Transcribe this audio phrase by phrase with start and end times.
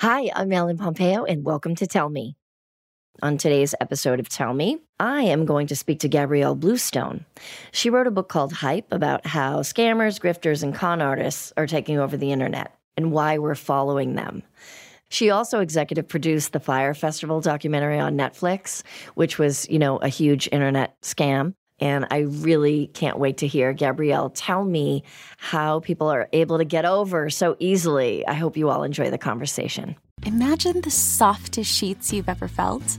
[0.00, 2.36] Hi, I'm Ellen Pompeo, and welcome to Tell Me.
[3.22, 7.24] On today's episode of Tell Me, I am going to speak to Gabrielle Bluestone.
[7.72, 11.98] She wrote a book called Hype about how scammers, grifters, and con artists are taking
[11.98, 14.42] over the internet and why we're following them.
[15.08, 18.82] She also executive produced the Fyre Festival documentary on Netflix,
[19.14, 21.54] which was, you know, a huge internet scam.
[21.80, 25.02] And I really can't wait to hear Gabrielle tell me
[25.36, 28.26] how people are able to get over so easily.
[28.26, 29.96] I hope you all enjoy the conversation.
[30.24, 32.98] Imagine the softest sheets you've ever felt.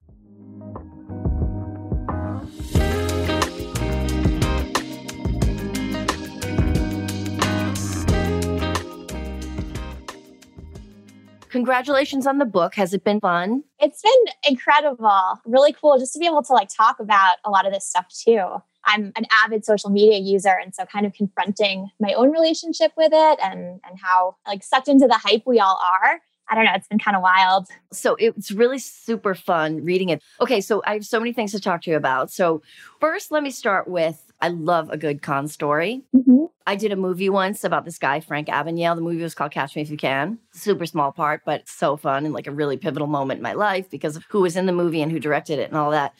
[11.51, 12.75] Congratulations on the book.
[12.75, 13.63] Has it been fun?
[13.79, 15.39] It's been incredible.
[15.45, 18.07] Really cool just to be able to like talk about a lot of this stuff
[18.07, 18.61] too.
[18.85, 23.11] I'm an avid social media user and so kind of confronting my own relationship with
[23.13, 26.21] it and and how like sucked into the hype we all are.
[26.49, 27.67] I don't know, it's been kind of wild.
[27.91, 30.21] So it's really super fun reading it.
[30.41, 32.29] Okay, so I have so many things to talk to you about.
[32.29, 32.61] So,
[32.99, 36.01] first, let me start with I love a good con story.
[36.15, 36.45] Mm-hmm.
[36.67, 38.95] I did a movie once about this guy, Frank Abagnale.
[38.95, 40.37] The movie was called Catch Me If You Can.
[40.51, 43.89] Super small part, but so fun and like a really pivotal moment in my life
[43.89, 46.13] because of who was in the movie and who directed it and all that.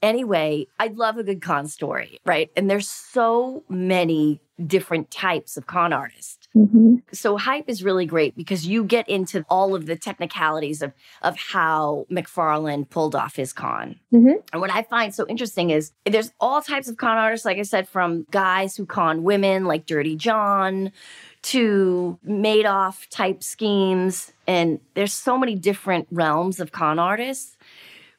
[0.00, 2.50] Anyway, I love a good con story, right?
[2.56, 6.47] And there's so many different types of con artists.
[6.58, 6.96] Mm-hmm.
[7.12, 10.92] So hype is really great because you get into all of the technicalities of
[11.22, 14.00] of how McFarland pulled off his con.
[14.12, 14.40] Mm-hmm.
[14.52, 17.62] And what I find so interesting is there's all types of con artists, like I
[17.62, 20.90] said, from guys who con women like Dirty John
[21.42, 24.32] to Madoff type schemes.
[24.46, 27.56] And there's so many different realms of con artists.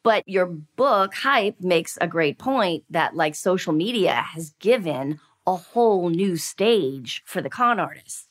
[0.01, 5.55] But your book, Hype, makes a great point that like social media has given a
[5.55, 8.28] whole new stage for the con artists.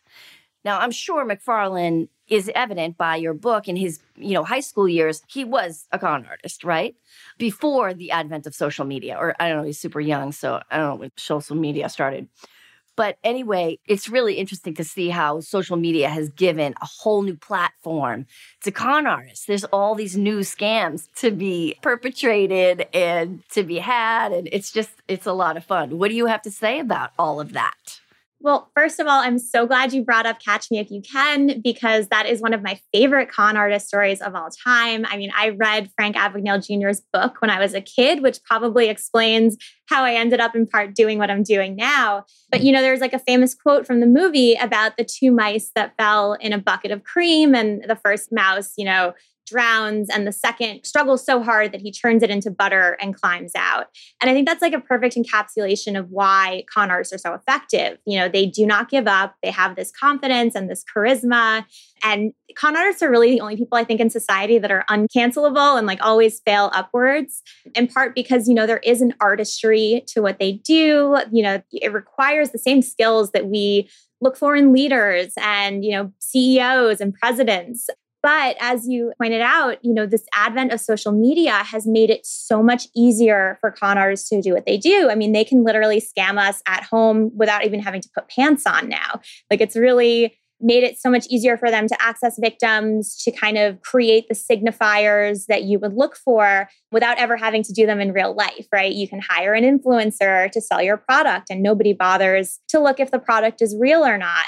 [0.64, 4.88] Now, I'm sure McFarland is evident by your book in his, you know, high school
[4.88, 5.22] years.
[5.28, 6.94] He was a con artist, right?
[7.38, 10.76] Before the advent of social media, or I don't know, he's super young, so I
[10.76, 12.28] don't know when social media started.
[12.98, 17.36] But anyway, it's really interesting to see how social media has given a whole new
[17.36, 18.26] platform
[18.64, 19.46] to con artists.
[19.46, 24.32] There's all these new scams to be perpetrated and to be had.
[24.32, 25.98] And it's just, it's a lot of fun.
[25.98, 27.97] What do you have to say about all of that?
[28.40, 31.60] Well, first of all, I'm so glad you brought up Catch Me If You Can
[31.60, 35.04] because that is one of my favorite con artist stories of all time.
[35.08, 38.88] I mean, I read Frank Abagnale Jr.'s book when I was a kid, which probably
[38.88, 39.56] explains
[39.86, 42.26] how I ended up in part doing what I'm doing now.
[42.50, 45.72] But, you know, there's like a famous quote from the movie about the two mice
[45.74, 49.14] that fell in a bucket of cream, and the first mouse, you know,
[49.48, 53.52] drowns and the second struggles so hard that he turns it into butter and climbs
[53.56, 53.86] out.
[54.20, 57.98] And I think that's like a perfect encapsulation of why con artists are so effective.
[58.06, 59.34] You know, they do not give up.
[59.42, 61.64] They have this confidence and this charisma.
[62.02, 65.78] And con artists are really the only people I think in society that are uncancelable
[65.78, 67.42] and like always fail upwards,
[67.74, 71.18] in part because, you know, there is an artistry to what they do.
[71.32, 73.88] You know, it requires the same skills that we
[74.20, 77.88] look for in leaders and you know CEOs and presidents
[78.22, 82.26] but as you pointed out, you know, this advent of social media has made it
[82.26, 85.08] so much easier for con artists to do what they do.
[85.10, 88.66] I mean, they can literally scam us at home without even having to put pants
[88.66, 89.20] on now.
[89.50, 93.56] Like it's really made it so much easier for them to access victims, to kind
[93.56, 98.00] of create the signifiers that you would look for without ever having to do them
[98.00, 98.92] in real life, right?
[98.92, 103.10] You can hire an influencer to sell your product and nobody bothers to look if
[103.10, 104.46] the product is real or not.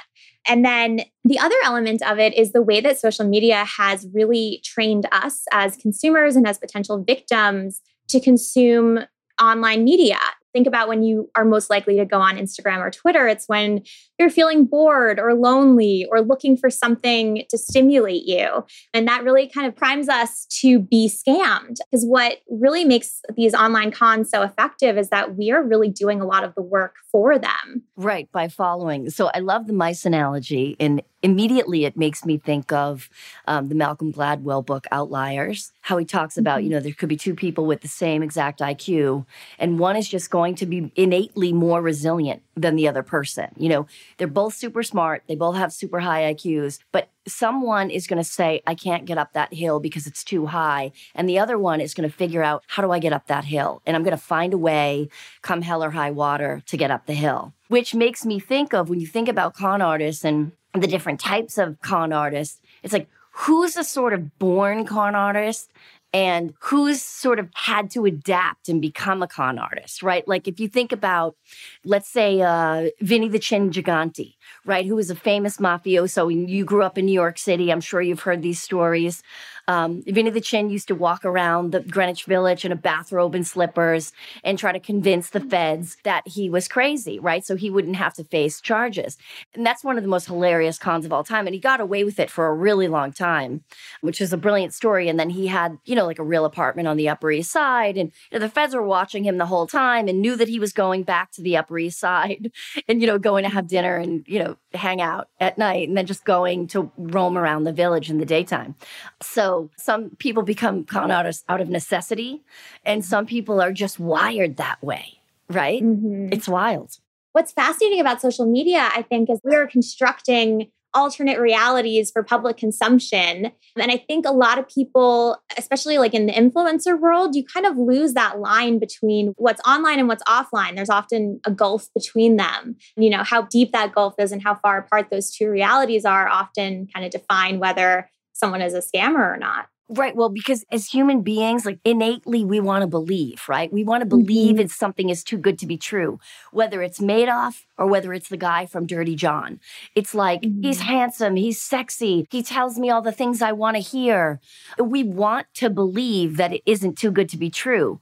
[0.49, 4.61] And then the other element of it is the way that social media has really
[4.65, 9.01] trained us as consumers and as potential victims to consume
[9.41, 10.19] online media
[10.53, 13.27] think about when you are most likely to go on Instagram or Twitter.
[13.27, 13.83] It's when
[14.19, 18.65] you're feeling bored or lonely or looking for something to stimulate you.
[18.93, 21.77] And that really kind of primes us to be scammed.
[21.91, 26.21] Because what really makes these online cons so effective is that we are really doing
[26.21, 27.83] a lot of the work for them.
[27.97, 29.11] Right, by following.
[29.11, 33.09] So I love the mice analogy in immediately it makes me think of
[33.47, 36.65] um, the Malcolm Gladwell book Outliers, how he talks about, mm-hmm.
[36.65, 39.27] you know, there could be two people with the same exact IQ,
[39.59, 43.49] and one is just going to be innately more resilient than the other person.
[43.57, 43.87] You know,
[44.19, 48.29] they're both super smart, they both have super high IQs, but someone is going to
[48.29, 50.93] say, I can't get up that hill because it's too high.
[51.15, 53.45] And the other one is going to figure out, how do I get up that
[53.45, 53.83] hill?
[53.87, 55.09] And I'm going to find a way,
[55.43, 57.53] come hell or high water, to get up the hill.
[57.69, 61.59] Which makes me think of when you think about con artists and the different types
[61.59, 65.71] of con artists, it's like, who's a sort of born con artist
[66.13, 70.27] and who's sort of had to adapt and become a con artist, right?
[70.27, 71.37] Like if you think about,
[71.85, 74.35] let's say, uh, Vinny the Chin Gigante,
[74.65, 76.33] right, who was a famous mafioso.
[76.33, 77.71] And you grew up in New York City.
[77.71, 79.23] I'm sure you've heard these stories.
[79.71, 83.47] Um, Vinny the Chin used to walk around the Greenwich Village in a bathrobe and
[83.47, 84.13] slippers
[84.43, 87.47] and try to convince the feds that he was crazy, right?
[87.47, 89.17] So he wouldn't have to face charges.
[89.55, 91.47] And that's one of the most hilarious cons of all time.
[91.47, 93.63] And he got away with it for a really long time,
[94.01, 95.09] which is a brilliant story.
[95.09, 97.97] And then he had, you know, like a real apartment on the Upper East Side.
[97.97, 100.59] And you know, the feds were watching him the whole time and knew that he
[100.59, 102.51] was going back to the Upper East Side
[102.89, 105.97] and, you know, going to have dinner and, you know, hang out at night and
[105.97, 108.75] then just going to roam around the village in the daytime.
[109.23, 112.43] So, some people become con artists out of necessity,
[112.85, 115.19] and some people are just wired that way,
[115.49, 115.83] right?
[115.83, 116.33] Mm-hmm.
[116.33, 116.99] It's wild.
[117.33, 123.53] What's fascinating about social media, I think, is we're constructing alternate realities for public consumption.
[123.77, 127.67] And I think a lot of people, especially like in the influencer world, you kind
[127.67, 130.75] of lose that line between what's online and what's offline.
[130.77, 132.77] There's often a gulf between them.
[132.97, 136.29] You know, how deep that gulf is and how far apart those two realities are
[136.29, 138.11] often kind of define whether
[138.41, 139.67] someone is a scammer or not.
[139.93, 140.15] Right.
[140.15, 143.73] Well, because as human beings, like innately, we want to believe, right?
[143.73, 144.69] We want to believe mm-hmm.
[144.69, 146.21] something is too good to be true,
[146.53, 149.59] whether it's Madoff or whether it's the guy from Dirty John.
[149.97, 150.63] It's like, mm-hmm.
[150.63, 154.39] he's handsome, he's sexy, he tells me all the things I want to hear.
[154.79, 158.01] We want to believe that it isn't too good to be true.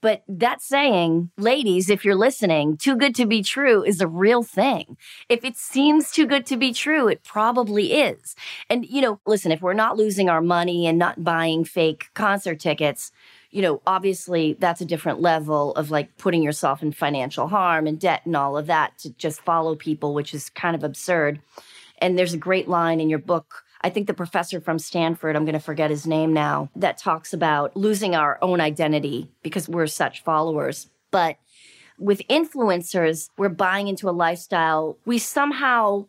[0.00, 4.42] But that saying, ladies, if you're listening, too good to be true is a real
[4.42, 4.96] thing.
[5.28, 8.36] If it seems too good to be true, it probably is.
[8.70, 12.60] And, you know, listen, if we're not losing our money and not buying fake concert
[12.60, 13.10] tickets,
[13.50, 17.98] you know, obviously that's a different level of like putting yourself in financial harm and
[17.98, 21.40] debt and all of that to just follow people, which is kind of absurd.
[22.00, 25.44] And there's a great line in your book I think the professor from Stanford, I'm
[25.44, 29.86] going to forget his name now, that talks about losing our own identity because we're
[29.86, 30.88] such followers.
[31.10, 31.36] But
[31.98, 34.98] with influencers, we're buying into a lifestyle.
[35.04, 36.06] We somehow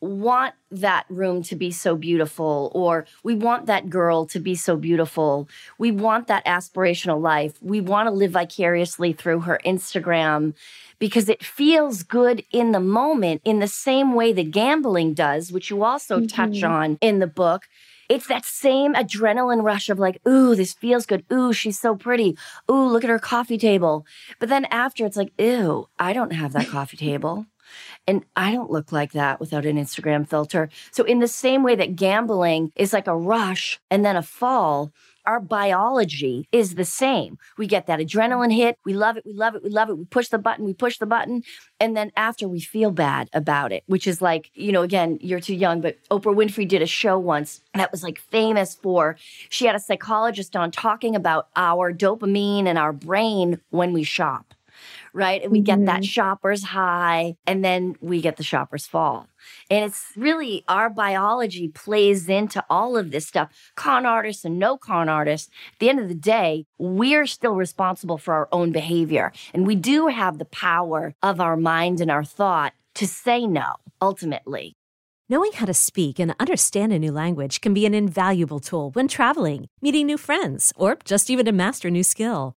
[0.00, 4.76] want that room to be so beautiful, or we want that girl to be so
[4.76, 5.48] beautiful.
[5.78, 7.54] We want that aspirational life.
[7.60, 10.54] We want to live vicariously through her Instagram
[10.98, 15.70] because it feels good in the moment in the same way that gambling does, which
[15.70, 16.26] you also mm-hmm.
[16.26, 17.66] touch on in the book.
[18.08, 21.24] It's that same adrenaline rush of like, ooh, this feels good.
[21.32, 22.36] Ooh, she's so pretty.
[22.68, 24.04] Ooh, look at her coffee table.
[24.40, 27.46] But then after, it's like, ew, I don't have that coffee table.
[28.06, 30.68] And I don't look like that without an Instagram filter.
[30.90, 34.92] So, in the same way that gambling is like a rush and then a fall,
[35.26, 37.38] our biology is the same.
[37.58, 38.78] We get that adrenaline hit.
[38.84, 39.24] We love it.
[39.24, 39.62] We love it.
[39.62, 39.98] We love it.
[39.98, 40.64] We push the button.
[40.64, 41.42] We push the button.
[41.78, 45.40] And then after we feel bad about it, which is like, you know, again, you're
[45.40, 49.16] too young, but Oprah Winfrey did a show once that was like famous for,
[49.50, 54.54] she had a psychologist on talking about our dopamine and our brain when we shop
[55.12, 55.42] right?
[55.42, 55.86] And we get mm-hmm.
[55.86, 59.26] that shopper's high and then we get the shopper's fall.
[59.70, 63.50] And it's really our biology plays into all of this stuff.
[63.74, 68.18] Con artists and no con artists, at the end of the day, we're still responsible
[68.18, 69.32] for our own behavior.
[69.54, 73.76] And we do have the power of our mind and our thought to say no,
[74.00, 74.76] ultimately.
[75.28, 79.06] Knowing how to speak and understand a new language can be an invaluable tool when
[79.06, 82.56] traveling, meeting new friends, or just even to master a new skill.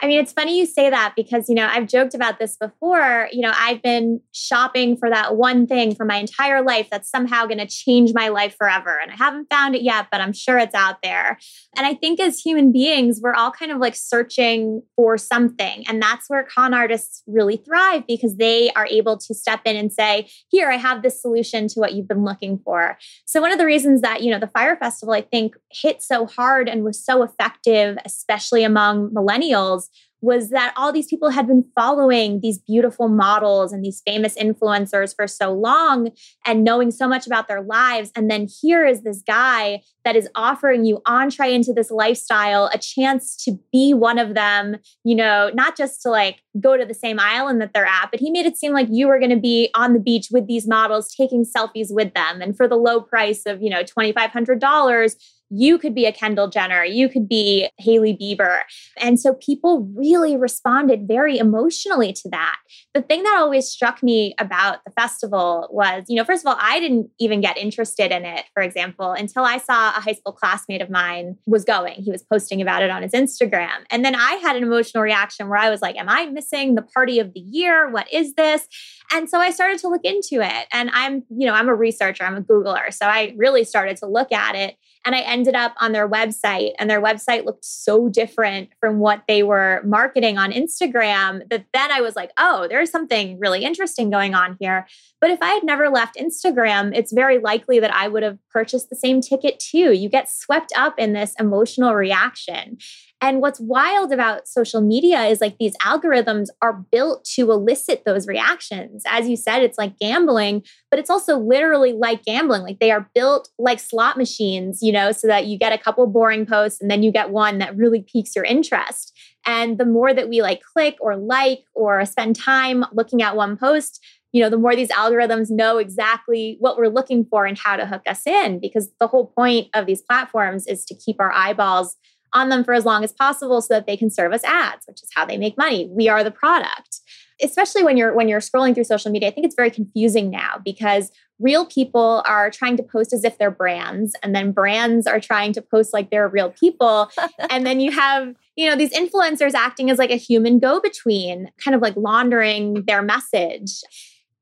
[0.00, 3.28] I mean, it's funny you say that because, you know, I've joked about this before.
[3.32, 7.46] You know, I've been shopping for that one thing for my entire life that's somehow
[7.46, 8.98] going to change my life forever.
[9.00, 11.38] And I haven't found it yet, but I'm sure it's out there.
[11.76, 15.84] And I think as human beings, we're all kind of like searching for something.
[15.88, 19.90] And that's where con artists really thrive because they are able to step in and
[19.90, 22.98] say, here, I have this solution to what you've been looking for.
[23.24, 26.26] So, one of the reasons that, you know, the Fyre Festival, I think, hit so
[26.26, 29.85] hard and was so effective, especially among millennials
[30.26, 35.14] was that all these people had been following these beautiful models and these famous influencers
[35.14, 36.10] for so long
[36.44, 38.10] and knowing so much about their lives.
[38.16, 42.78] And then here is this guy that is offering you entree into this lifestyle, a
[42.78, 46.94] chance to be one of them, you know, not just to like go to the
[46.94, 49.40] same island that they're at, but he made it seem like you were going to
[49.40, 52.42] be on the beach with these models, taking selfies with them.
[52.42, 55.16] And for the low price of, you know, $2,500,
[55.50, 58.60] you could be a Kendall Jenner, you could be Hailey Bieber.
[58.98, 62.56] And so people really responded very emotionally to that.
[62.94, 66.58] The thing that always struck me about the festival was, you know, first of all,
[66.60, 70.32] I didn't even get interested in it, for example, until I saw a high school
[70.32, 71.94] classmate of mine was going.
[71.94, 73.84] He was posting about it on his Instagram.
[73.90, 76.82] And then I had an emotional reaction where I was like, Am I missing the
[76.82, 77.90] party of the year?
[77.90, 78.66] What is this?
[79.12, 80.66] And so I started to look into it.
[80.72, 82.92] And I'm, you know, I'm a researcher, I'm a Googler.
[82.92, 84.76] So I really started to look at it.
[85.06, 89.22] And I ended up on their website, and their website looked so different from what
[89.28, 94.10] they were marketing on Instagram that then I was like, oh, there's something really interesting
[94.10, 94.86] going on here.
[95.20, 98.90] But if I had never left Instagram, it's very likely that I would have purchased
[98.90, 99.92] the same ticket too.
[99.92, 102.78] You get swept up in this emotional reaction.
[103.22, 108.26] And what's wild about social media is like these algorithms are built to elicit those
[108.26, 109.04] reactions.
[109.06, 112.62] As you said, it's like gambling, but it's also literally like gambling.
[112.62, 116.06] Like they are built like slot machines, you know, so that you get a couple
[116.06, 119.18] boring posts and then you get one that really piques your interest.
[119.46, 123.56] And the more that we like click or like or spend time looking at one
[123.56, 127.76] post, you know, the more these algorithms know exactly what we're looking for and how
[127.76, 131.32] to hook us in, because the whole point of these platforms is to keep our
[131.32, 131.96] eyeballs
[132.32, 135.02] on them for as long as possible so that they can serve us ads, which
[135.02, 135.88] is how they make money.
[135.90, 137.00] We are the product.
[137.42, 140.58] Especially when you're when you're scrolling through social media, I think it's very confusing now
[140.64, 145.20] because real people are trying to post as if they're brands and then brands are
[145.20, 147.10] trying to post like they're real people
[147.50, 151.50] and then you have you know these influencers acting as like a human go between
[151.62, 153.82] kind of like laundering their message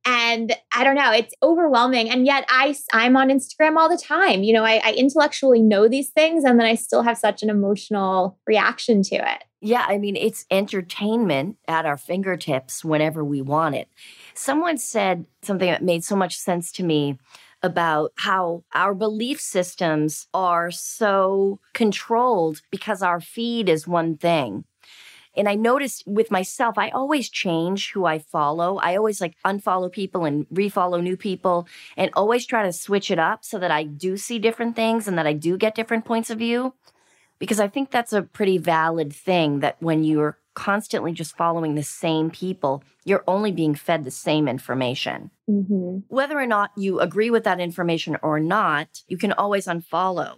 [0.05, 2.11] and i don't know it's overwhelming.
[2.11, 4.43] And yet i i'm on instagram all the time.
[4.43, 7.51] You know I, I, intellectually know these things and then i still have such an
[7.51, 9.45] emotional reaction to it.
[9.61, 13.89] Yeah i mean it's entertainment at our fingertips whenever we want it.
[14.35, 17.19] Someone said something that made so much sense to me
[17.63, 24.65] about how our belief systems are so controlled because our feed is one thing
[25.37, 28.77] and I noticed with myself, I always change who I follow.
[28.77, 33.19] I always like unfollow people and refollow new people and always try to switch it
[33.19, 36.31] up so that I do see different things and that I do get different points
[36.31, 36.75] of view.
[37.41, 41.83] Because I think that's a pretty valid thing that when you're constantly just following the
[41.83, 45.31] same people, you're only being fed the same information.
[45.51, 45.99] Mm-hmm.
[46.09, 50.37] Whether or not you agree with that information or not, you can always unfollow.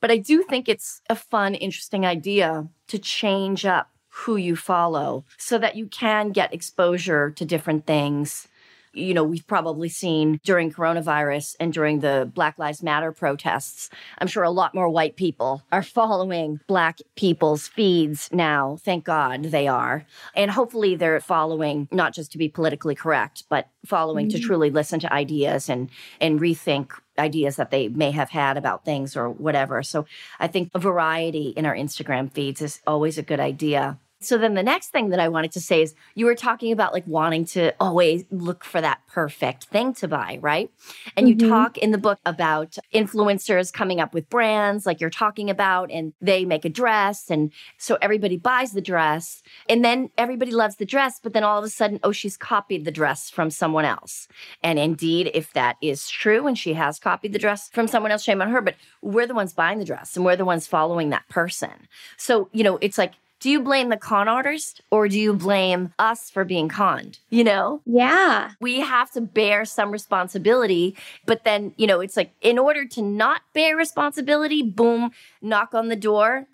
[0.00, 3.90] But I do think it's a fun, interesting idea to change up
[4.24, 8.48] who you follow so that you can get exposure to different things.
[8.92, 14.26] You know, we've probably seen during coronavirus and during the Black Lives Matter protests, I'm
[14.26, 18.78] sure a lot more white people are following Black people's feeds now.
[18.80, 20.04] Thank God they are.
[20.34, 24.38] And hopefully they're following not just to be politically correct, but following mm-hmm.
[24.38, 28.84] to truly listen to ideas and, and rethink ideas that they may have had about
[28.84, 29.82] things or whatever.
[29.82, 30.06] So
[30.40, 33.98] I think a variety in our Instagram feeds is always a good idea.
[34.20, 36.92] So then the next thing that I wanted to say is you were talking about
[36.92, 40.70] like wanting to always look for that perfect thing to buy, right?
[41.16, 41.40] And mm-hmm.
[41.40, 45.92] you talk in the book about influencers coming up with brands like you're talking about
[45.92, 50.76] and they make a dress and so everybody buys the dress and then everybody loves
[50.76, 53.84] the dress but then all of a sudden oh she's copied the dress from someone
[53.84, 54.26] else.
[54.64, 58.24] And indeed if that is true and she has copied the dress from someone else
[58.24, 61.10] shame on her but we're the ones buying the dress and we're the ones following
[61.10, 61.88] that person.
[62.16, 65.92] So, you know, it's like do you blame the con artist or do you blame
[65.98, 67.18] us for being conned?
[67.30, 67.80] You know?
[67.86, 68.52] Yeah.
[68.60, 70.96] We have to bear some responsibility.
[71.24, 75.88] But then, you know, it's like in order to not bear responsibility, boom, knock on
[75.88, 76.46] the door,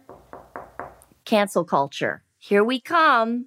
[1.24, 2.22] cancel culture.
[2.38, 3.46] Here we come.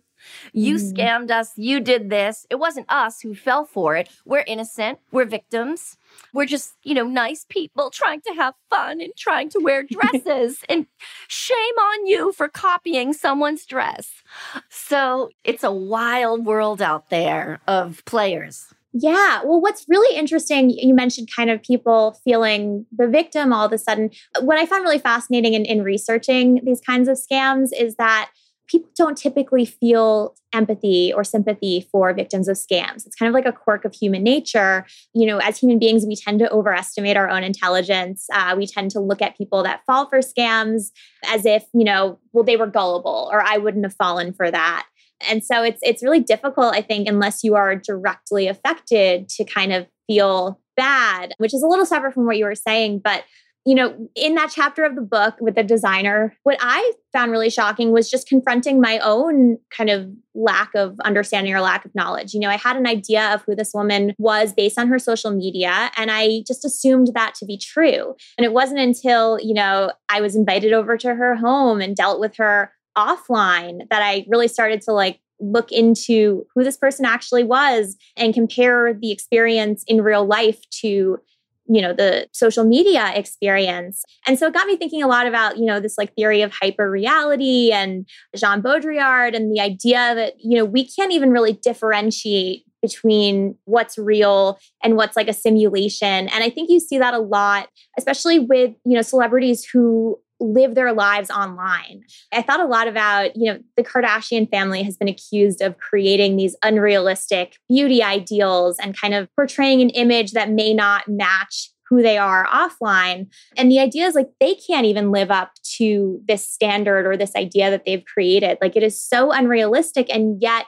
[0.54, 0.94] You mm.
[0.94, 1.52] scammed us.
[1.58, 2.46] You did this.
[2.50, 4.10] It wasn't us who fell for it.
[4.26, 5.00] We're innocent.
[5.12, 5.98] We're victims.
[6.34, 10.60] We're just, you know, nice people trying to have fun and trying to wear dresses.
[10.70, 10.88] and
[11.28, 14.24] shame on you for copying someone's dress.
[14.70, 18.74] So it's a wild world out there of players.
[18.94, 19.42] Yeah.
[19.44, 23.78] Well, what's really interesting, you mentioned kind of people feeling the victim all of a
[23.78, 24.10] sudden.
[24.42, 28.32] What I found really fascinating in, in researching these kinds of scams is that
[28.68, 33.06] people don't typically feel empathy or sympathy for victims of scams.
[33.06, 34.86] It's kind of like a quirk of human nature.
[35.14, 38.28] You know, as human beings, we tend to overestimate our own intelligence.
[38.34, 40.92] Uh, we tend to look at people that fall for scams
[41.28, 44.88] as if, you know, well, they were gullible or I wouldn't have fallen for that.
[45.28, 49.74] And so it's it's really difficult, I think, unless you are directly affected to kind
[49.74, 53.02] of feel bad, which is a little separate from what you were saying.
[53.04, 53.24] But
[53.68, 57.50] you know, in that chapter of the book with the designer, what I found really
[57.50, 62.34] shocking was just confronting my own kind of lack of understanding or lack of knowledge.
[62.34, 65.32] You know, I had an idea of who this woman was based on her social
[65.32, 68.16] media, and I just assumed that to be true.
[68.38, 72.22] And it wasn't until, you know, I was invited over to her home and dealt
[72.22, 77.44] with her offline that I really started to like look into who this person actually
[77.44, 81.20] was and compare the experience in real life to
[81.68, 84.04] you know the social media experience.
[84.26, 86.54] And so it got me thinking a lot about you know this like theory of
[86.54, 91.54] hyper reality and jean baudrillard and the idea that you know we can't even really
[91.54, 96.28] differentiate between what's real and what's like a simulation.
[96.30, 100.76] And i think you see that a lot especially with you know celebrities who live
[100.76, 102.04] their lives online.
[102.32, 106.38] I thought a lot about, you know, the Kardashian family has been accused of creating
[106.38, 112.02] these unrealistic beauty ideals and kind of portraying an image that may not match who
[112.02, 113.28] they are offline.
[113.56, 117.36] And the idea is like they can't even live up to this standard or this
[117.36, 118.58] idea that they've created.
[118.62, 120.14] Like it is so unrealistic.
[120.14, 120.66] And yet,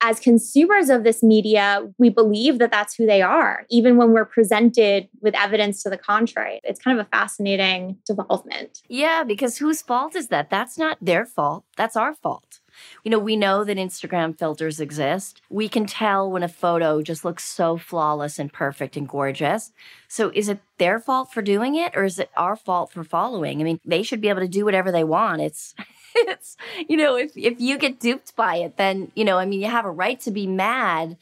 [0.00, 4.24] as consumers of this media, we believe that that's who they are, even when we're
[4.24, 6.60] presented with evidence to the contrary.
[6.64, 8.80] It's kind of a fascinating development.
[8.88, 10.48] Yeah, because whose fault is that?
[10.48, 11.64] That's not their fault.
[11.76, 12.60] That's our fault.
[13.04, 15.42] You know, we know that Instagram filters exist.
[15.50, 19.72] We can tell when a photo just looks so flawless and perfect and gorgeous.
[20.08, 23.60] So is it their fault for doing it or is it our fault for following?
[23.60, 25.42] I mean, they should be able to do whatever they want.
[25.42, 25.74] It's
[26.14, 26.56] it's
[26.88, 29.68] you know if if you get duped by it then you know i mean you
[29.68, 31.16] have a right to be mad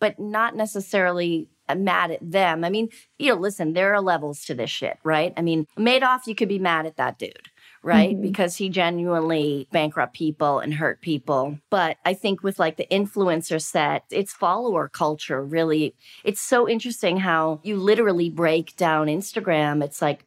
[0.00, 1.46] but not necessarily
[1.76, 2.64] mad at them.
[2.64, 5.32] I mean you know listen there are levels to this shit right?
[5.36, 7.48] I mean madoff you could be mad at that dude
[7.82, 8.12] right?
[8.12, 8.22] Mm-hmm.
[8.22, 11.58] because he genuinely bankrupt people and hurt people.
[11.70, 15.94] But i think with like the influencer set it's follower culture really.
[16.24, 19.84] It's so interesting how you literally break down instagram.
[19.84, 20.24] It's like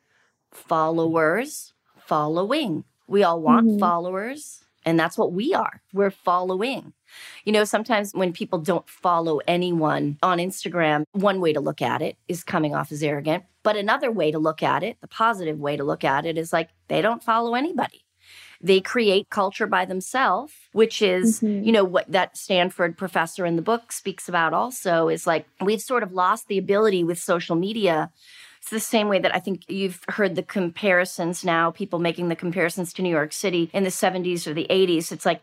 [0.51, 3.79] followers following we all want mm-hmm.
[3.79, 5.81] followers, and that's what we are.
[5.93, 6.93] We're following.
[7.45, 12.01] You know, sometimes when people don't follow anyone on Instagram, one way to look at
[12.01, 13.43] it is coming off as arrogant.
[13.63, 16.51] But another way to look at it, the positive way to look at it, is
[16.51, 18.03] like they don't follow anybody.
[18.61, 21.65] They create culture by themselves, which is, mm-hmm.
[21.65, 25.81] you know, what that Stanford professor in the book speaks about also is like we've
[25.81, 28.09] sort of lost the ability with social media
[28.63, 32.35] it's the same way that I think you've heard the comparisons now, people making the
[32.35, 35.11] comparisons to New York City in the 70s or the 80s.
[35.11, 35.41] It's like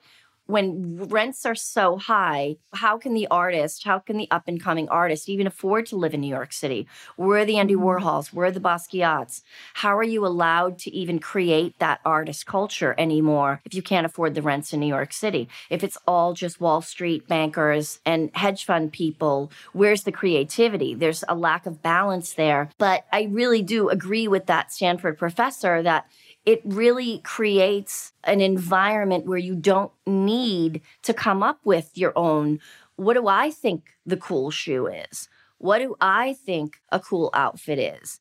[0.51, 4.89] when rents are so high, how can the artist, how can the up and coming
[4.89, 6.87] artist even afford to live in New York City?
[7.17, 7.85] Where are the Andy mm-hmm.
[7.85, 8.33] Warhols?
[8.33, 9.43] Where are the Basquiat's?
[9.75, 14.35] How are you allowed to even create that artist culture anymore if you can't afford
[14.35, 15.49] the rents in New York City?
[15.69, 20.95] If it's all just Wall Street bankers and hedge fund people, where's the creativity?
[20.95, 22.71] There's a lack of balance there.
[22.79, 26.07] But I really do agree with that Stanford professor that
[26.47, 32.61] it really creates an environment where you don't need to come up with your own
[32.97, 35.31] what do I think the cool shoe is?
[35.57, 38.21] What do I think a cool outfit is?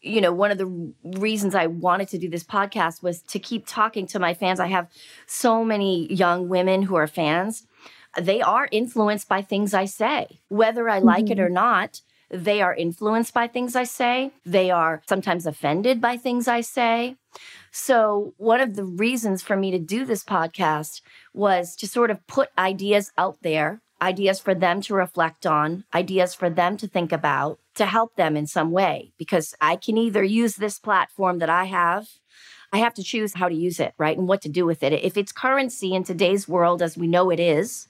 [0.00, 3.66] You know, one of the reasons I wanted to do this podcast was to keep
[3.66, 4.60] talking to my fans.
[4.60, 4.88] I have
[5.26, 7.66] so many young women who are fans.
[8.18, 11.32] They are influenced by things I say, whether I like mm-hmm.
[11.32, 12.00] it or not.
[12.30, 14.30] They are influenced by things I say.
[14.46, 17.16] They are sometimes offended by things I say.
[17.72, 21.02] So, one of the reasons for me to do this podcast
[21.34, 26.34] was to sort of put ideas out there, ideas for them to reflect on, ideas
[26.34, 29.12] for them to think about, to help them in some way.
[29.18, 32.08] Because I can either use this platform that I have,
[32.72, 34.16] I have to choose how to use it, right?
[34.16, 34.92] And what to do with it.
[34.92, 37.88] If it's currency in today's world, as we know it is,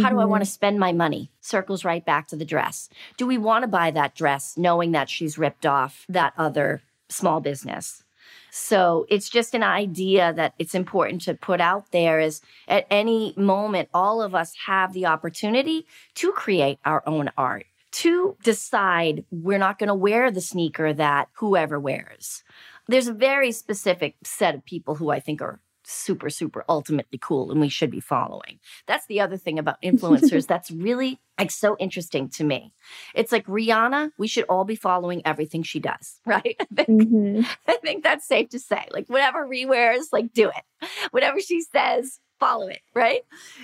[0.00, 0.52] how do I want to mm-hmm.
[0.52, 1.30] spend my money?
[1.40, 2.88] Circles right back to the dress.
[3.16, 7.40] Do we want to buy that dress knowing that she's ripped off that other small
[7.40, 8.04] business?
[8.50, 13.34] So it's just an idea that it's important to put out there is at any
[13.36, 15.86] moment, all of us have the opportunity
[16.16, 21.28] to create our own art, to decide we're not going to wear the sneaker that
[21.34, 22.42] whoever wears.
[22.88, 25.60] There's a very specific set of people who I think are
[25.90, 28.58] super, super ultimately cool and we should be following.
[28.86, 32.72] That's the other thing about influencers that's really like so interesting to me.
[33.14, 36.56] It's like Rihanna, we should all be following everything she does, right?
[36.60, 37.42] I think, mm-hmm.
[37.66, 38.86] I think that's safe to say.
[38.90, 40.88] Like whatever Ri wears, like do it.
[41.10, 43.22] Whatever she says, follow it, right?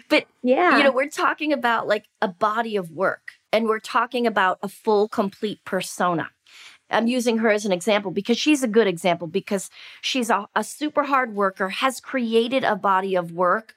[0.09, 4.27] But yeah, you know, we're talking about like a body of work and we're talking
[4.27, 6.29] about a full, complete persona.
[6.91, 9.71] I'm using her as an example because she's a good example because
[10.01, 13.77] she's a, a super hard worker, has created a body of work,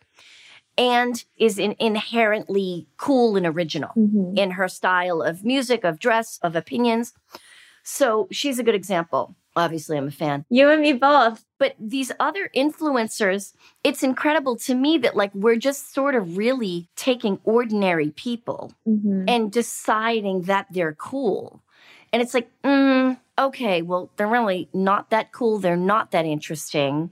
[0.77, 4.37] and is in, inherently cool and original mm-hmm.
[4.37, 7.13] in her style of music, of dress, of opinions.
[7.83, 9.35] So she's a good example.
[9.55, 10.45] Obviously, I'm a fan.
[10.49, 11.43] You and me both.
[11.57, 16.87] But these other influencers, it's incredible to me that, like, we're just sort of really
[16.95, 19.25] taking ordinary people mm-hmm.
[19.27, 21.61] and deciding that they're cool
[22.11, 25.59] and it's like, mm, okay, well, they're really not that cool.
[25.59, 27.11] They're not that interesting.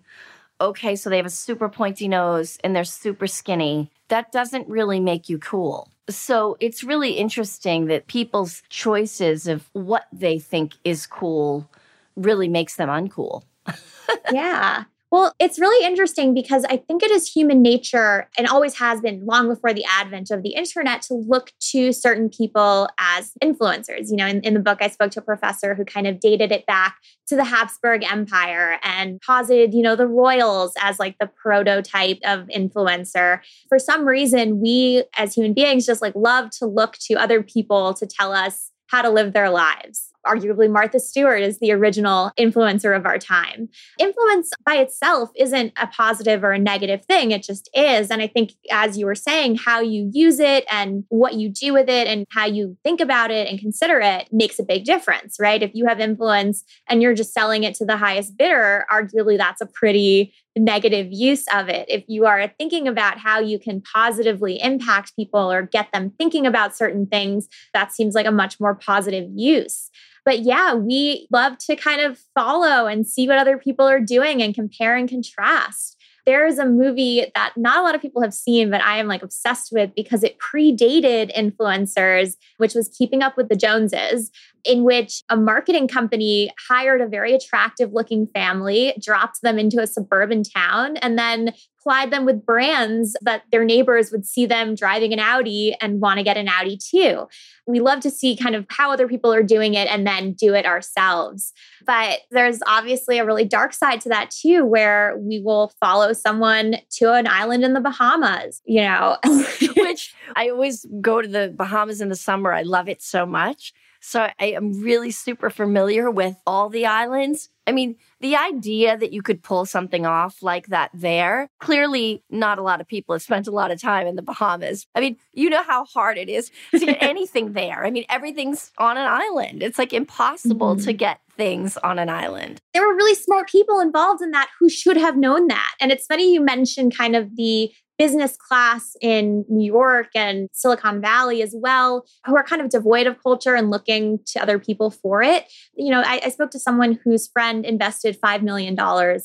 [0.60, 3.92] Okay, so they have a super pointy nose and they're super skinny.
[4.08, 5.92] That doesn't really make you cool.
[6.10, 11.70] So it's really interesting that people's choices of what they think is cool
[12.16, 13.44] really makes them uncool.
[14.32, 14.86] yeah.
[15.10, 19.26] Well, it's really interesting because I think it is human nature and always has been
[19.26, 24.10] long before the advent of the internet to look to certain people as influencers.
[24.10, 26.52] You know, in, in, the book, I spoke to a professor who kind of dated
[26.52, 31.28] it back to the Habsburg Empire and posited, you know, the royals as like the
[31.28, 33.40] prototype of influencer.
[33.70, 37.94] For some reason, we as human beings just like love to look to other people
[37.94, 42.96] to tell us how to live their lives arguably Martha Stewart is the original influencer
[42.96, 43.70] of our time.
[44.00, 48.10] Influence by itself isn't a positive or a negative thing, it just is.
[48.10, 51.74] And I think, as you were saying, how you use it and what you do
[51.74, 55.38] with it and how you think about it and consider it makes a big difference,
[55.40, 55.62] right?
[55.62, 59.62] If you have influence and you're just selling it to the highest bidder, arguably that's
[59.62, 61.86] a pretty negative use of it.
[61.90, 66.46] If you are thinking about how you can positively impact people or get them thinking
[66.46, 69.90] about certain things, that seems like a much more positive use.
[70.26, 74.42] But yeah, we love to kind of follow and see what other people are doing
[74.42, 78.34] and compare and contrast there is a movie that not a lot of people have
[78.34, 83.38] seen, but I am like obsessed with because it predated influencers, which was Keeping Up
[83.38, 84.30] with the Joneses,
[84.68, 89.88] in which a marketing company hired a very attractive looking family, dropped them into a
[89.88, 95.14] suburban town, and then plied them with brands that their neighbors would see them driving
[95.14, 97.28] an Audi and want to get an Audi too.
[97.66, 100.54] We love to see kind of how other people are doing it and then do
[100.54, 101.54] it ourselves.
[101.86, 106.76] But there's obviously a really dark side to that too, where we will follow someone
[106.98, 109.16] to an island in the Bahamas, you know.
[109.78, 112.52] Which I always go to the Bahamas in the summer.
[112.52, 113.74] I love it so much.
[114.02, 117.50] So I am really super familiar with all the islands.
[117.68, 122.58] I mean, the idea that you could pull something off like that there, clearly not
[122.58, 124.88] a lot of people have spent a lot of time in the Bahamas.
[124.96, 127.86] I mean, you know how hard it is to get anything there.
[127.86, 129.62] I mean, everything's on an island.
[129.62, 130.86] It's like impossible mm-hmm.
[130.86, 132.60] to get things on an island.
[132.74, 135.76] There were really smart people involved in that who should have known that.
[135.80, 141.02] And it's funny you mentioned kind of the business class in New York and Silicon
[141.02, 144.92] Valley as well, who are kind of devoid of culture and looking to other people
[144.92, 145.52] for it.
[145.76, 148.74] You know, I, I spoke to someone whose friend invested $5 million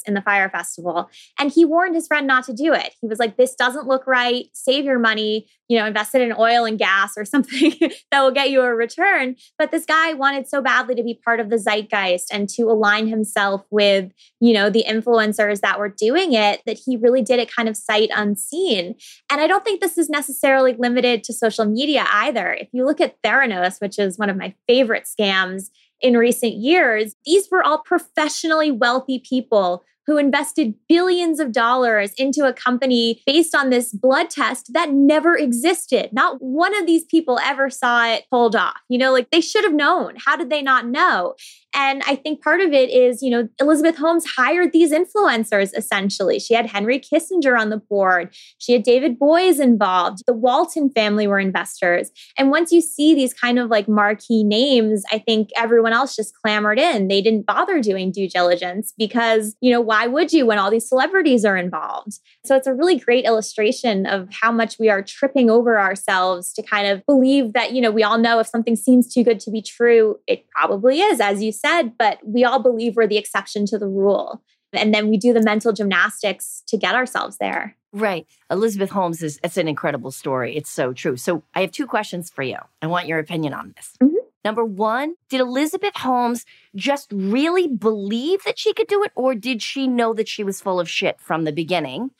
[0.06, 2.94] in the Fyre Festival, and he warned his friend not to do it.
[3.00, 4.46] He was like, This doesn't look right.
[4.52, 7.72] Save your money you know, invested in oil and gas or something
[8.10, 9.36] that will get you a return.
[9.58, 13.06] But this guy wanted so badly to be part of the zeitgeist and to align
[13.06, 17.50] himself with, you know, the influencers that were doing it that he really did it
[17.50, 18.61] kind of sight unseen.
[18.70, 18.94] And
[19.40, 22.52] I don't think this is necessarily limited to social media either.
[22.52, 25.70] If you look at Theranos, which is one of my favorite scams
[26.00, 32.44] in recent years, these were all professionally wealthy people who invested billions of dollars into
[32.44, 36.08] a company based on this blood test that never existed.
[36.12, 38.80] Not one of these people ever saw it pulled off.
[38.88, 40.14] You know, like they should have known.
[40.16, 41.34] How did they not know?
[41.74, 46.38] And I think part of it is, you know, Elizabeth Holmes hired these influencers essentially.
[46.38, 51.26] She had Henry Kissinger on the board, she had David Boies involved, the Walton family
[51.26, 52.10] were investors.
[52.38, 56.34] And once you see these kind of like marquee names, I think everyone else just
[56.34, 57.08] clamored in.
[57.08, 60.88] They didn't bother doing due diligence because, you know, why would you when all these
[60.88, 62.18] celebrities are involved?
[62.44, 66.62] So it's a really great illustration of how much we are tripping over ourselves to
[66.62, 69.50] kind of believe that, you know, we all know if something seems too good to
[69.50, 73.66] be true, it probably is, as you said, but we all believe we're the exception
[73.66, 74.42] to the rule.
[74.72, 77.76] And then we do the mental gymnastics to get ourselves there.
[77.92, 78.26] Right.
[78.50, 80.56] Elizabeth Holmes is it's an incredible story.
[80.56, 81.16] It's so true.
[81.16, 82.56] So I have two questions for you.
[82.80, 83.92] I want your opinion on this.
[84.02, 84.16] Mm-hmm.
[84.44, 86.44] Number one, did Elizabeth Holmes
[86.74, 90.60] just really believe that she could do it, or did she know that she was
[90.60, 92.10] full of shit from the beginning?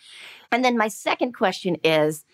[0.52, 2.24] And then my second question is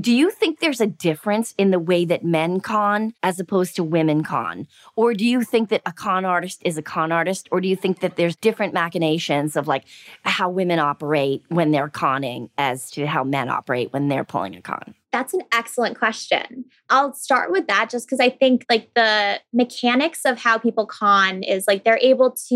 [0.00, 3.84] do you think there's a difference in the way that men con as opposed to
[3.84, 4.66] women con?
[4.94, 7.48] Or do you think that a con artist is a con artist?
[7.50, 9.84] Or do you think that there's different machinations of like
[10.22, 14.62] how women operate when they're conning as to how men operate when they're pulling a
[14.62, 14.94] con?
[15.12, 16.64] That's an excellent question.
[16.90, 21.42] I'll start with that just because I think like the mechanics of how people con
[21.42, 22.54] is like they're able to,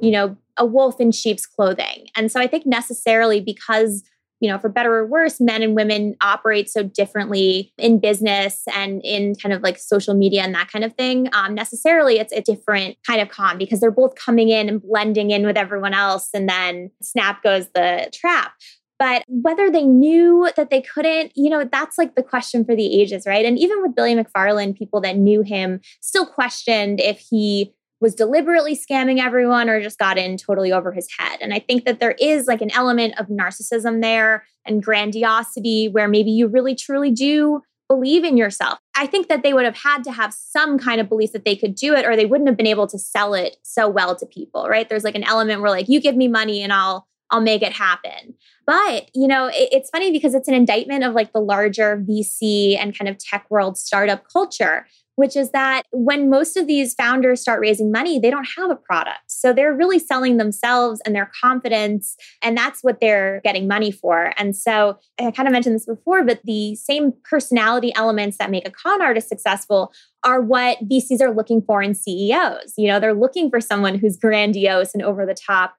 [0.00, 2.06] you know, a wolf in sheep's clothing.
[2.14, 4.04] And so I think necessarily because
[4.40, 9.00] you know, for better or worse, men and women operate so differently in business and
[9.04, 11.28] in kind of like social media and that kind of thing.
[11.32, 15.30] Um, necessarily, it's a different kind of con because they're both coming in and blending
[15.30, 18.52] in with everyone else, and then snap goes the trap.
[18.98, 23.00] But whether they knew that they couldn't, you know, that's like the question for the
[23.00, 23.44] ages, right?
[23.44, 28.76] And even with Billy McFarland, people that knew him still questioned if he was deliberately
[28.76, 31.38] scamming everyone or just got in totally over his head.
[31.40, 36.08] And I think that there is like an element of narcissism there and grandiosity where
[36.08, 38.78] maybe you really truly do believe in yourself.
[38.96, 41.56] I think that they would have had to have some kind of belief that they
[41.56, 44.26] could do it or they wouldn't have been able to sell it so well to
[44.26, 44.88] people, right?
[44.88, 47.72] There's like an element where like you give me money and I'll I'll make it
[47.72, 48.34] happen.
[48.66, 52.78] But, you know, it, it's funny because it's an indictment of like the larger VC
[52.78, 54.86] and kind of tech world startup culture
[55.18, 58.76] which is that when most of these founders start raising money, they don't have a
[58.76, 59.18] product.
[59.26, 62.16] So they're really selling themselves and their confidence.
[62.40, 64.32] And that's what they're getting money for.
[64.38, 68.68] And so I kind of mentioned this before, but the same personality elements that make
[68.68, 72.74] a con artist successful are what VCs are looking for in CEOs.
[72.76, 75.74] You know, they're looking for someone who's grandiose and over the top.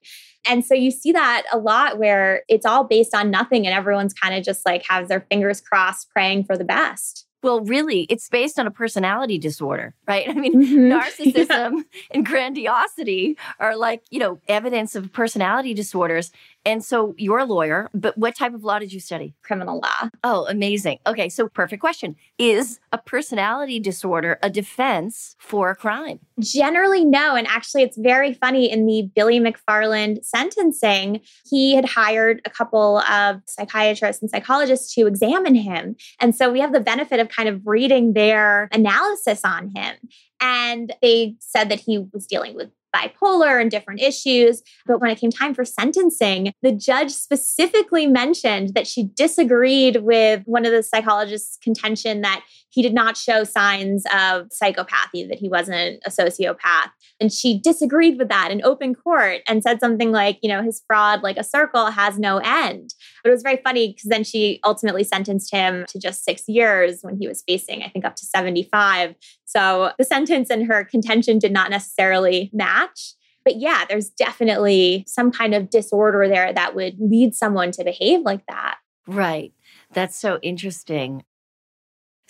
[0.46, 4.14] And so you see that a lot where it's all based on nothing and everyone's
[4.14, 7.26] kind of just like has their fingers crossed praying for the best.
[7.42, 10.28] Well, really, it's based on a personality disorder, right?
[10.30, 10.92] I mean, mm-hmm.
[10.92, 11.82] narcissism yeah.
[12.12, 16.32] and grandiosity are like, you know, evidence of personality disorders.
[16.70, 19.34] And so you're a lawyer, but what type of law did you study?
[19.42, 20.10] Criminal law.
[20.24, 21.00] Oh, amazing.
[21.08, 22.16] Okay, so perfect question.
[22.38, 26.20] Is a personality disorder a defense for a crime?
[26.40, 27.36] Generally, no.
[27.36, 33.00] And actually, it's very funny in the Billy McFarland sentencing, he had hired a couple
[33.00, 35.96] of psychiatrists and psychologists to examine him.
[36.20, 39.96] And so we have the benefit of kind of reading their analysis on him.
[40.40, 44.62] And they said that he was dealing with bipolar and different issues.
[44.86, 50.42] But when it came time for sentencing, the judge specifically mentioned that she disagreed with
[50.46, 55.50] one of the psychologist's contention that he did not show signs of psychopathy, that he
[55.50, 56.92] wasn't a sociopath.
[57.20, 60.82] And she disagreed with that in open court and said something like, you know, his
[60.88, 62.94] fraud, like a circle, has no end.
[63.24, 67.00] But it was very funny because then she ultimately sentenced him to just six years
[67.02, 69.16] when he was facing, I think, up to 75.
[69.46, 73.14] So the sentence and her contention did not necessarily match.
[73.46, 78.22] But yeah, there's definitely some kind of disorder there that would lead someone to behave
[78.22, 78.78] like that.
[79.08, 79.54] Right.
[79.92, 81.24] That's so interesting.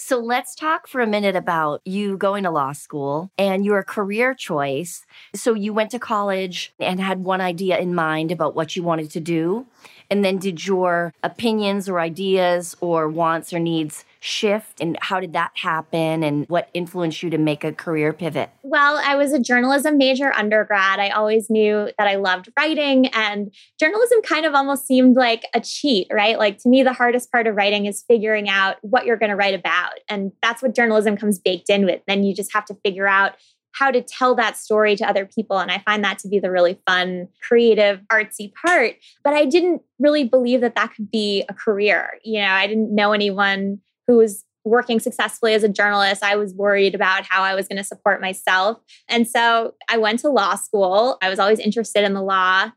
[0.01, 4.33] So let's talk for a minute about you going to law school and your career
[4.33, 5.05] choice.
[5.35, 9.11] So you went to college and had one idea in mind about what you wanted
[9.11, 9.67] to do.
[10.09, 14.81] And then did your opinions or ideas or wants or needs shift?
[14.81, 16.23] And how did that happen?
[16.23, 18.49] And what influenced you to make a career pivot?
[18.63, 20.99] Well, I was a journalism major undergrad.
[20.99, 25.61] I always knew that I loved writing, and journalism kind of almost seemed like a
[25.61, 26.37] cheat, right?
[26.37, 29.35] Like to me, the hardest part of writing is figuring out what you're going to
[29.35, 29.93] write about.
[30.09, 32.01] And that's what journalism comes baked in with.
[32.07, 33.35] Then you just have to figure out
[33.71, 35.59] how to tell that story to other people.
[35.59, 38.95] And I find that to be the really fun, creative, artsy part.
[39.23, 42.17] But I didn't really believe that that could be a career.
[42.23, 46.53] You know, I didn't know anyone who was working successfully as a journalist, I was
[46.53, 48.79] worried about how I was going to support myself.
[49.07, 51.17] And so I went to law school.
[51.21, 52.71] I was always interested in the law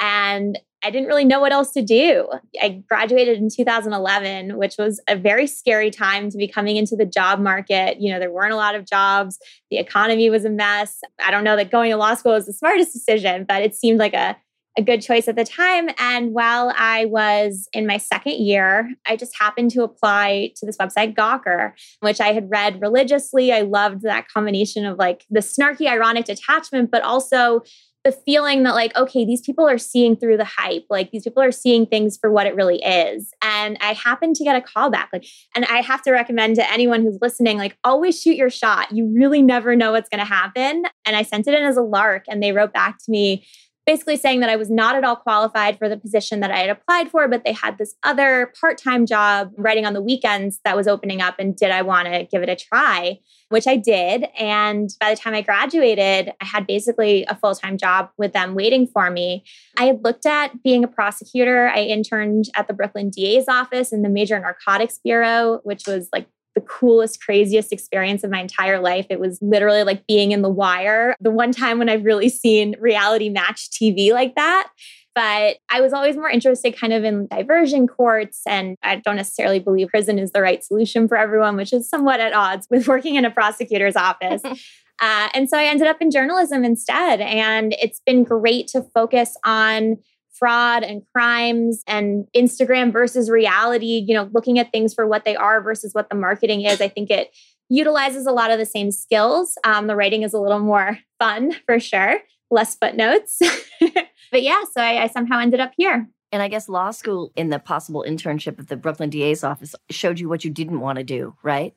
[0.00, 2.28] and I didn't really know what else to do.
[2.62, 7.04] I graduated in 2011, which was a very scary time to be coming into the
[7.04, 8.00] job market.
[8.00, 9.38] You know, there weren't a lot of jobs,
[9.70, 11.00] the economy was a mess.
[11.22, 13.98] I don't know that going to law school was the smartest decision, but it seemed
[13.98, 14.36] like a
[14.78, 15.90] a good choice at the time.
[15.98, 20.76] And while I was in my second year, I just happened to apply to this
[20.78, 23.52] website, Gawker, which I had read religiously.
[23.52, 27.62] I loved that combination of like the snarky, ironic detachment, but also
[28.04, 31.42] the feeling that like okay these people are seeing through the hype like these people
[31.42, 34.88] are seeing things for what it really is and i happened to get a call
[34.88, 38.50] back like and i have to recommend to anyone who's listening like always shoot your
[38.50, 41.76] shot you really never know what's going to happen and i sent it in as
[41.76, 43.44] a lark and they wrote back to me
[43.88, 46.68] basically saying that I was not at all qualified for the position that I had
[46.68, 50.76] applied for, but they had this other part time job writing on the weekends that
[50.76, 51.36] was opening up.
[51.38, 53.18] And did I want to give it a try?
[53.48, 54.26] Which I did.
[54.38, 58.54] And by the time I graduated, I had basically a full time job with them
[58.54, 59.42] waiting for me.
[59.78, 61.68] I had looked at being a prosecutor.
[61.68, 66.28] I interned at the Brooklyn DA's office in the Major Narcotics Bureau, which was like
[66.58, 69.06] the coolest, craziest experience of my entire life.
[69.10, 71.14] It was literally like being in the wire.
[71.20, 74.68] The one time when I've really seen reality match TV like that.
[75.14, 78.42] But I was always more interested kind of in diversion courts.
[78.46, 82.18] And I don't necessarily believe prison is the right solution for everyone, which is somewhat
[82.18, 84.42] at odds with working in a prosecutor's office.
[85.00, 87.20] Uh, and so I ended up in journalism instead.
[87.20, 89.98] And it's been great to focus on
[90.38, 95.36] fraud and crimes and Instagram versus reality, you know, looking at things for what they
[95.36, 96.80] are versus what the marketing is.
[96.80, 97.34] I think it
[97.68, 99.56] utilizes a lot of the same skills.
[99.64, 102.20] Um, the writing is a little more fun for sure,
[102.50, 103.40] less footnotes.
[103.80, 106.08] but yeah, so I, I somehow ended up here.
[106.30, 110.20] And I guess law school in the possible internship at the Brooklyn DA's office showed
[110.20, 111.74] you what you didn't want to do, right?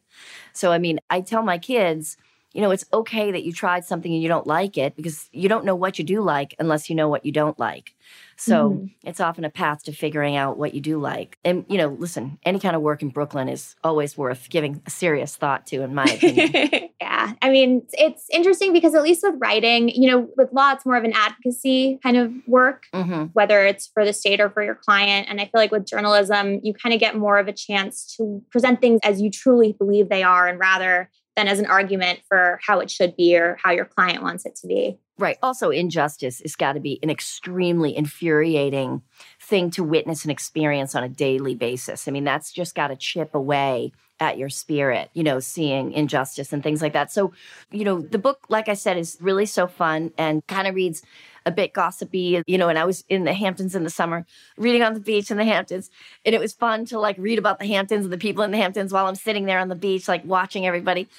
[0.52, 2.18] So, I mean, I tell my kids,
[2.54, 5.48] you know, it's okay that you tried something and you don't like it because you
[5.48, 7.96] don't know what you do like unless you know what you don't like.
[8.42, 8.86] So mm-hmm.
[9.08, 11.38] it's often a path to figuring out what you do like.
[11.46, 14.90] And, you know, listen, any kind of work in Brooklyn is always worth giving a
[14.90, 16.90] serious thought to, in my opinion.
[17.02, 17.34] yeah.
[17.44, 20.96] I mean, it's interesting because at least with writing, you know, with law, it's more
[20.96, 23.26] of an advocacy kind of work, mm-hmm.
[23.34, 25.28] whether it's for the state or for your client.
[25.30, 28.42] And I feel like with journalism, you kind of get more of a chance to
[28.50, 32.60] present things as you truly believe they are and rather than as an argument for
[32.66, 34.98] how it should be or how your client wants it to be.
[35.18, 35.38] Right.
[35.44, 39.02] Also, injustice has got to be an extremely infuriating
[39.40, 42.08] thing to witness and experience on a daily basis.
[42.08, 43.92] I mean, that's just got to chip away
[44.22, 47.12] at your spirit, you know, seeing injustice and things like that.
[47.12, 47.34] So,
[47.72, 51.02] you know, the book, like I said, is really so fun and kind of reads
[51.44, 54.84] a bit gossipy, you know, and I was in the Hamptons in the summer reading
[54.84, 55.90] on the beach in the Hamptons.
[56.24, 58.58] And it was fun to like read about the Hamptons and the people in the
[58.58, 61.10] Hamptons while I'm sitting there on the beach, like watching everybody.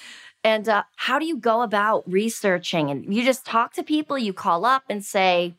[0.44, 2.88] And uh, how do you go about researching?
[2.88, 5.54] And you just talk to people, you call up and say,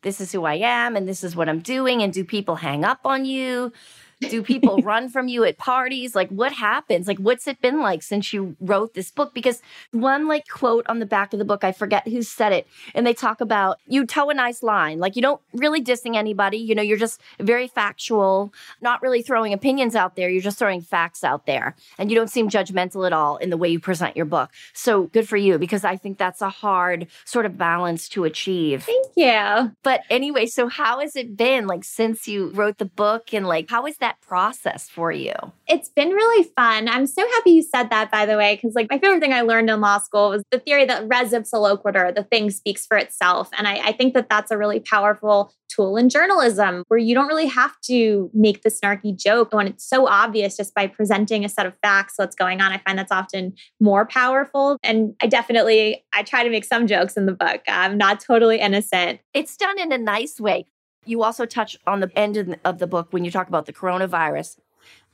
[0.00, 2.02] this is who I am and this is what I'm doing.
[2.02, 3.72] And do people hang up on you?
[4.20, 6.14] Do people run from you at parties?
[6.14, 7.06] Like, what happens?
[7.06, 9.34] Like, what's it been like since you wrote this book?
[9.34, 9.60] Because
[9.92, 13.06] one like quote on the back of the book, I forget who said it, and
[13.06, 14.98] they talk about you toe a nice line.
[14.98, 16.56] Like, you don't really dissing anybody.
[16.56, 20.30] You know, you're just very factual, not really throwing opinions out there.
[20.30, 23.56] You're just throwing facts out there, and you don't seem judgmental at all in the
[23.56, 24.50] way you present your book.
[24.72, 28.84] So good for you because I think that's a hard sort of balance to achieve.
[28.84, 29.76] Thank you.
[29.82, 33.68] But anyway, so how has it been like since you wrote the book, and like
[33.68, 34.05] how is that?
[34.06, 35.34] That process for you?
[35.66, 36.88] It's been really fun.
[36.88, 39.40] I'm so happy you said that, by the way, because like my favorite thing I
[39.40, 42.96] learned in law school was the theory that res ipsa loquitur, the thing speaks for
[42.96, 43.50] itself.
[43.58, 47.26] And I, I think that that's a really powerful tool in journalism where you don't
[47.26, 51.48] really have to make the snarky joke when it's so obvious just by presenting a
[51.48, 56.04] set of facts what's going on i find that's often more powerful and i definitely
[56.14, 59.78] i try to make some jokes in the book i'm not totally innocent it's done
[59.80, 60.64] in a nice way
[61.08, 64.58] you also touch on the end of the book when you talk about the coronavirus,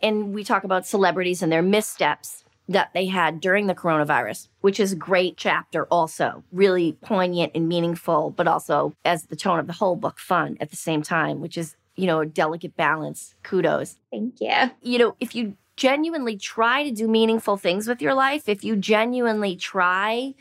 [0.00, 4.78] and we talk about celebrities and their missteps that they had during the coronavirus, which
[4.78, 9.66] is a great chapter, also really poignant and meaningful, but also as the tone of
[9.66, 13.35] the whole book, fun at the same time, which is, you know, a delicate balance.
[13.42, 13.96] Kudos.
[14.11, 14.70] Thank you.
[14.81, 18.76] You know, if you genuinely try to do meaningful things with your life, if you
[18.76, 20.35] genuinely try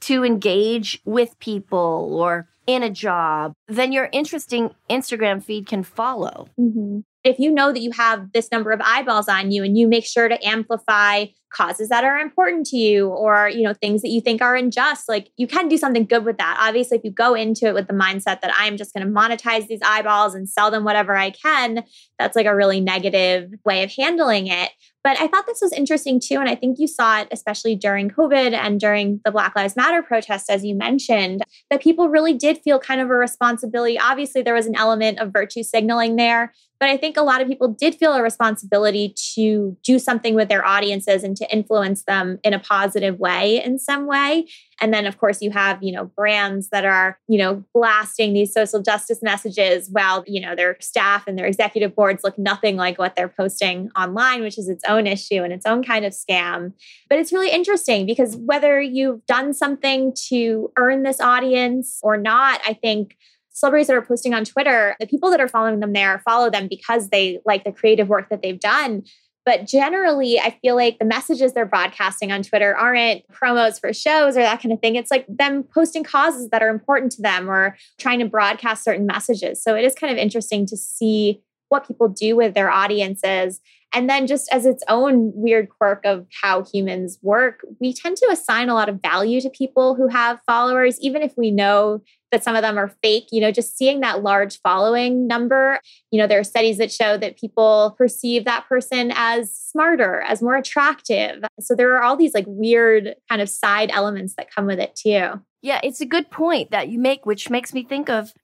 [0.00, 6.48] to engage with people or in a job, then your interesting Instagram feed can follow.
[6.58, 7.00] Mm-hmm.
[7.26, 10.06] If you know that you have this number of eyeballs on you and you make
[10.06, 14.20] sure to amplify causes that are important to you or you know things that you
[14.20, 17.34] think are unjust like you can do something good with that obviously if you go
[17.34, 20.70] into it with the mindset that i'm just going to monetize these eyeballs and sell
[20.70, 21.84] them whatever i can
[22.18, 24.70] that's like a really negative way of handling it
[25.06, 26.40] but I thought this was interesting too.
[26.40, 30.02] And I think you saw it, especially during COVID and during the Black Lives Matter
[30.02, 34.00] protest, as you mentioned, that people really did feel kind of a responsibility.
[34.00, 37.48] Obviously, there was an element of virtue signaling there, but I think a lot of
[37.48, 42.38] people did feel a responsibility to do something with their audiences and to influence them
[42.44, 44.46] in a positive way in some way.
[44.80, 48.52] And then, of course, you have, you know, brands that are, you know, blasting these
[48.52, 52.98] social justice messages while, you know, their staff and their executive boards look nothing like
[52.98, 56.72] what they're posting online, which is its own issue and its own kind of scam.
[57.08, 62.60] But it's really interesting because whether you've done something to earn this audience or not,
[62.66, 63.16] I think
[63.56, 66.68] celebrities that are posting on Twitter, the people that are following them there follow them
[66.68, 69.02] because they like the creative work that they've done.
[69.46, 74.36] But generally, I feel like the messages they're broadcasting on Twitter aren't promos for shows
[74.36, 74.96] or that kind of thing.
[74.96, 79.06] It's like them posting causes that are important to them or trying to broadcast certain
[79.06, 79.62] messages.
[79.62, 83.60] So it is kind of interesting to see what people do with their audiences.
[83.94, 88.28] And then, just as its own weird quirk of how humans work, we tend to
[88.30, 92.02] assign a lot of value to people who have followers, even if we know
[92.36, 93.28] that some of them are fake.
[93.32, 95.80] You know, just seeing that large following number,
[96.10, 100.42] you know, there are studies that show that people perceive that person as smarter, as
[100.42, 101.42] more attractive.
[101.60, 104.94] So there are all these like weird kind of side elements that come with it
[104.94, 105.40] too.
[105.62, 108.34] Yeah, it's a good point that you make, which makes me think of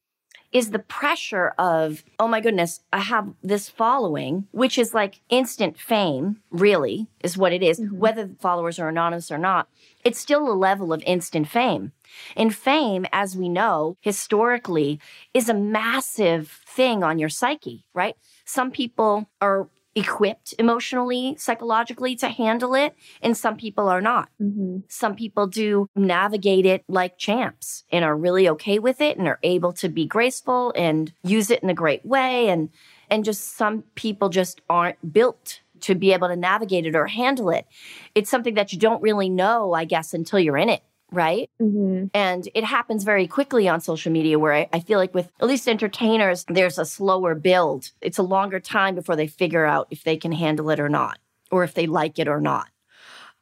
[0.52, 5.78] is the pressure of, oh my goodness, I have this following, which is like instant
[5.78, 7.80] fame, really, is what it is.
[7.80, 7.98] Mm-hmm.
[7.98, 9.68] Whether the followers are anonymous or not,
[10.04, 11.92] it's still a level of instant fame.
[12.36, 15.00] And fame, as we know, historically,
[15.34, 18.16] is a massive thing on your psyche, right?
[18.44, 24.28] Some people are equipped emotionally, psychologically to handle it, and some people are not.
[24.40, 24.78] Mm-hmm.
[24.88, 29.38] Some people do navigate it like champs and are really okay with it and are
[29.42, 32.70] able to be graceful and use it in a great way and
[33.10, 37.50] and just some people just aren't built to be able to navigate it or handle
[37.50, 37.66] it.
[38.14, 40.82] It's something that you don't really know, I guess, until you're in it
[41.12, 41.50] right?
[41.60, 42.06] Mm-hmm.
[42.14, 45.46] And it happens very quickly on social media where I, I, feel like with at
[45.46, 47.90] least entertainers, there's a slower build.
[48.00, 51.18] It's a longer time before they figure out if they can handle it or not,
[51.50, 52.68] or if they like it or not.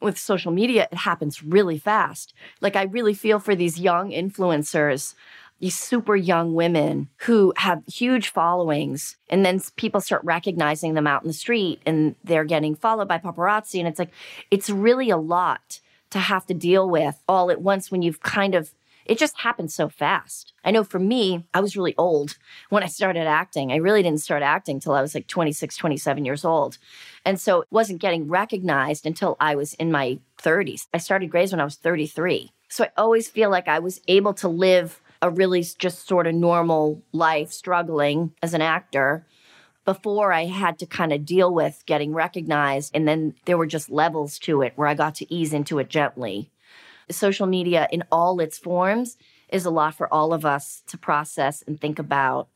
[0.00, 2.34] With social media, it happens really fast.
[2.60, 5.14] Like, I really feel for these young influencers
[5.60, 11.22] these super young women who have huge followings and then people start recognizing them out
[11.22, 14.10] in the street and they're getting followed by paparazzi and it's like
[14.50, 15.80] it's really a lot
[16.10, 18.72] to have to deal with all at once when you've kind of
[19.06, 20.52] it just happened so fast.
[20.64, 22.36] I know for me, I was really old
[22.68, 23.72] when I started acting.
[23.72, 26.78] I really didn't start acting till I was like 26, 27 years old.
[27.24, 30.86] And so it wasn't getting recognized until I was in my 30s.
[30.94, 32.52] I started Grey's when I was 33.
[32.68, 36.34] So I always feel like I was able to live a really just sort of
[36.34, 39.26] normal life struggling as an actor
[39.90, 42.92] before I had to kind of deal with getting recognized.
[42.94, 45.88] And then there were just levels to it where I got to ease into it
[45.88, 46.52] gently.
[47.10, 49.16] Social media in all its forms
[49.48, 52.46] is a lot for all of us to process and think about.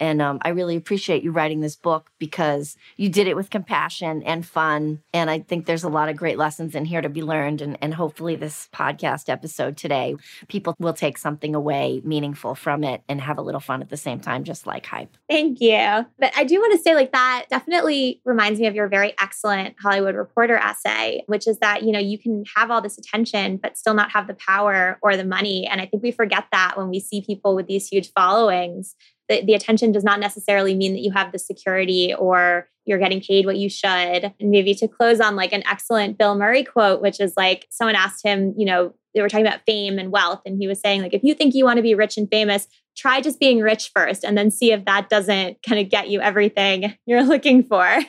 [0.00, 4.22] And um, I really appreciate you writing this book because you did it with compassion
[4.24, 5.02] and fun.
[5.12, 7.60] And I think there's a lot of great lessons in here to be learned.
[7.60, 10.16] And, and hopefully, this podcast episode today,
[10.48, 13.96] people will take something away meaningful from it and have a little fun at the
[13.96, 15.16] same time, just like hype.
[15.28, 16.06] Thank you.
[16.18, 19.76] But I do want to say, like, that definitely reminds me of your very excellent
[19.80, 23.78] Hollywood Reporter essay, which is that, you know, you can have all this attention, but
[23.78, 25.66] still not have the power or the money.
[25.66, 28.96] And I think we forget that when we see people with these huge followings
[29.28, 33.20] the, the attention does not necessarily mean that you have the security or you're getting
[33.20, 33.88] paid what you should.
[33.88, 37.96] And maybe to close on like an excellent Bill Murray quote, which is like someone
[37.96, 40.42] asked him, you know, they were talking about fame and wealth.
[40.44, 42.66] And he was saying, like, if you think you want to be rich and famous,
[42.96, 46.20] try just being rich first and then see if that doesn't kind of get you
[46.20, 48.00] everything you're looking for.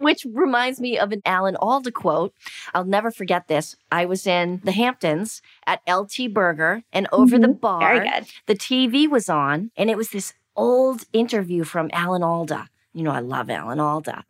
[0.00, 2.34] Which reminds me of an Alan Alda quote.
[2.74, 3.76] I'll never forget this.
[3.90, 7.42] I was in the Hamptons at LT Burger and over mm-hmm.
[7.42, 8.04] the bar,
[8.46, 12.68] the TV was on and it was this old interview from Alan Alda.
[12.92, 14.24] You know, I love Alan Alda.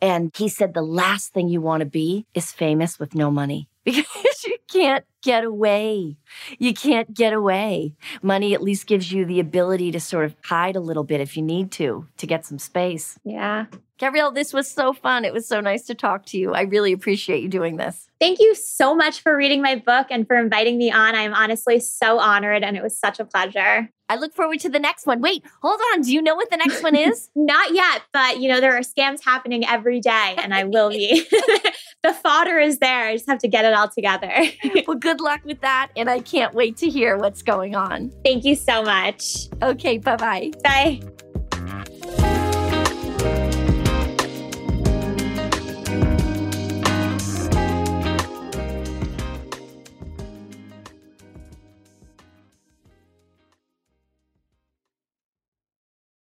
[0.00, 3.68] And he said the last thing you want to be is famous with no money
[3.84, 6.16] because you can't get away.
[6.58, 7.94] You can't get away.
[8.22, 11.36] Money at least gives you the ability to sort of hide a little bit if
[11.36, 13.18] you need to, to get some space.
[13.24, 13.66] Yeah.
[14.04, 15.24] Gabrielle, this was so fun.
[15.24, 16.52] It was so nice to talk to you.
[16.52, 18.06] I really appreciate you doing this.
[18.20, 21.14] Thank you so much for reading my book and for inviting me on.
[21.14, 23.88] I'm honestly so honored and it was such a pleasure.
[24.10, 25.22] I look forward to the next one.
[25.22, 26.02] Wait, hold on.
[26.02, 27.30] Do you know what the next one is?
[27.34, 31.26] Not yet, but you know, there are scams happening every day and I will be.
[32.02, 33.06] the fodder is there.
[33.06, 34.30] I just have to get it all together.
[34.86, 35.88] well, good luck with that.
[35.96, 38.12] And I can't wait to hear what's going on.
[38.22, 39.48] Thank you so much.
[39.62, 40.52] Okay, bye-bye.
[40.62, 41.00] Bye.